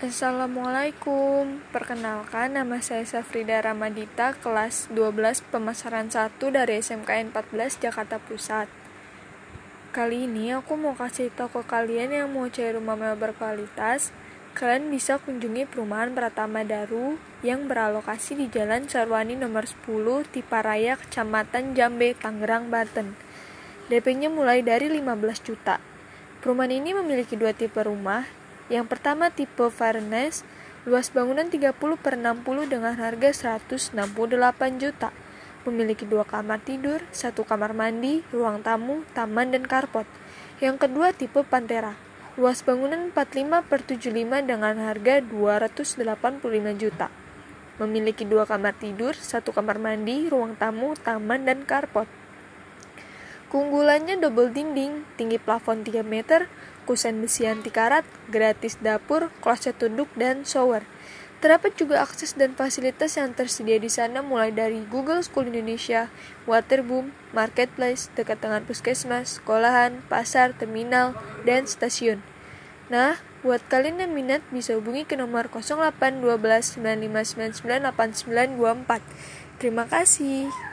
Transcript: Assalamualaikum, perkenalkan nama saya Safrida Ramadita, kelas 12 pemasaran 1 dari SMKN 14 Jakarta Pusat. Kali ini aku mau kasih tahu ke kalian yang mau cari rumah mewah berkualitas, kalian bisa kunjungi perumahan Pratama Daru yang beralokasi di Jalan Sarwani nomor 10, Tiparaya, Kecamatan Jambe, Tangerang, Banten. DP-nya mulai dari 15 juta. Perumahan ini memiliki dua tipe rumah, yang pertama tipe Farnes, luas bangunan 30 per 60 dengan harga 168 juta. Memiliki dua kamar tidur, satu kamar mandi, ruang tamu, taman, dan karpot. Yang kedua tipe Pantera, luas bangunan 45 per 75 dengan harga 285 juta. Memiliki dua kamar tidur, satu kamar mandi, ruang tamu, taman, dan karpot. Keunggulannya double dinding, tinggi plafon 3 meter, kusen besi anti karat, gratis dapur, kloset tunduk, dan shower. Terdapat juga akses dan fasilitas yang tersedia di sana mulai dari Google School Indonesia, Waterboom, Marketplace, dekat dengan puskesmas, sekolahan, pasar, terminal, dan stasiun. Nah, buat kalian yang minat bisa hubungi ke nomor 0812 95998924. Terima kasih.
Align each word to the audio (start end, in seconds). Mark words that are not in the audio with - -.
Assalamualaikum, 0.00 1.60
perkenalkan 1.76 2.56
nama 2.56 2.80
saya 2.80 3.04
Safrida 3.04 3.60
Ramadita, 3.60 4.32
kelas 4.32 4.88
12 4.96 5.44
pemasaran 5.52 6.08
1 6.08 6.40
dari 6.40 6.80
SMKN 6.80 7.36
14 7.36 7.76
Jakarta 7.76 8.16
Pusat. 8.16 8.72
Kali 9.92 10.24
ini 10.24 10.56
aku 10.56 10.80
mau 10.80 10.96
kasih 10.96 11.28
tahu 11.28 11.60
ke 11.60 11.68
kalian 11.68 12.16
yang 12.16 12.32
mau 12.32 12.48
cari 12.48 12.80
rumah 12.80 12.96
mewah 12.96 13.28
berkualitas, 13.28 14.08
kalian 14.56 14.88
bisa 14.88 15.20
kunjungi 15.20 15.68
perumahan 15.68 16.16
Pratama 16.16 16.64
Daru 16.64 17.20
yang 17.44 17.68
beralokasi 17.68 18.40
di 18.40 18.48
Jalan 18.48 18.88
Sarwani 18.88 19.36
nomor 19.36 19.68
10, 19.68 19.84
Tiparaya, 20.32 20.96
Kecamatan 20.96 21.76
Jambe, 21.76 22.16
Tangerang, 22.16 22.72
Banten. 22.72 23.20
DP-nya 23.92 24.32
mulai 24.32 24.64
dari 24.64 24.88
15 24.88 25.44
juta. 25.44 25.76
Perumahan 26.40 26.72
ini 26.72 26.96
memiliki 26.96 27.36
dua 27.36 27.52
tipe 27.52 27.84
rumah, 27.84 28.39
yang 28.70 28.86
pertama 28.86 29.34
tipe 29.34 29.66
Farnes, 29.68 30.46
luas 30.86 31.10
bangunan 31.10 31.50
30 31.50 31.74
per 31.98 32.14
60 32.14 32.70
dengan 32.70 32.94
harga 32.94 33.58
168 33.58 33.92
juta. 34.78 35.10
Memiliki 35.68 36.08
dua 36.08 36.24
kamar 36.24 36.62
tidur, 36.64 37.04
satu 37.12 37.44
kamar 37.44 37.76
mandi, 37.76 38.24
ruang 38.32 38.64
tamu, 38.64 39.04
taman, 39.12 39.52
dan 39.52 39.68
karpot. 39.68 40.08
Yang 40.62 40.86
kedua 40.88 41.12
tipe 41.12 41.44
Pantera, 41.44 41.98
luas 42.40 42.64
bangunan 42.64 43.12
45 43.12 43.68
per 43.68 43.84
75 43.84 44.40
dengan 44.40 44.74
harga 44.80 45.20
285 45.20 46.80
juta. 46.80 47.12
Memiliki 47.76 48.24
dua 48.24 48.48
kamar 48.48 48.72
tidur, 48.78 49.12
satu 49.12 49.52
kamar 49.52 49.76
mandi, 49.76 50.30
ruang 50.32 50.56
tamu, 50.56 50.96
taman, 50.96 51.44
dan 51.44 51.66
karpot. 51.68 52.08
Keunggulannya 53.50 54.22
double 54.22 54.54
dinding, 54.54 55.02
tinggi 55.18 55.42
plafon 55.42 55.82
3 55.82 56.06
meter, 56.06 56.46
kusen 56.86 57.18
besi 57.18 57.50
anti 57.50 57.74
karat, 57.74 58.06
gratis 58.30 58.78
dapur, 58.78 59.34
kloset 59.42 59.74
tunduk, 59.74 60.06
dan 60.14 60.46
shower. 60.46 60.86
Terdapat 61.42 61.74
juga 61.74 61.98
akses 62.04 62.36
dan 62.38 62.54
fasilitas 62.54 63.18
yang 63.18 63.34
tersedia 63.34 63.82
di 63.82 63.90
sana 63.90 64.22
mulai 64.22 64.54
dari 64.54 64.86
Google 64.86 65.26
School 65.26 65.50
Indonesia, 65.50 66.14
Waterboom, 66.46 67.10
Marketplace, 67.34 68.06
dekat 68.14 68.38
dengan 68.38 68.62
puskesmas, 68.62 69.42
sekolahan, 69.42 69.98
pasar, 70.06 70.54
terminal, 70.54 71.18
dan 71.42 71.66
stasiun. 71.66 72.22
Nah, 72.86 73.18
buat 73.42 73.66
kalian 73.66 73.98
yang 74.04 74.12
minat 74.12 74.44
bisa 74.52 74.76
hubungi 74.76 75.08
ke 75.08 75.16
nomor 75.18 75.48
0812 75.50 76.78
95998924. 76.78 79.02
Terima 79.58 79.88
kasih. 79.88 80.69